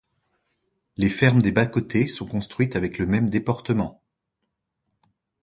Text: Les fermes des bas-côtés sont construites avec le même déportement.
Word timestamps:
Les 0.97 1.09
fermes 1.09 1.43
des 1.43 1.51
bas-côtés 1.51 2.07
sont 2.07 2.25
construites 2.25 2.75
avec 2.75 2.97
le 2.97 3.05
même 3.05 3.29
déportement. 3.29 4.01